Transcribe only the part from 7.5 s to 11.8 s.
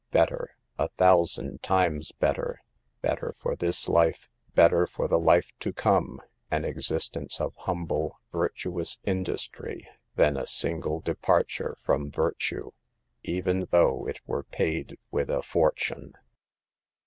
humble, virtuous industry, than a single departure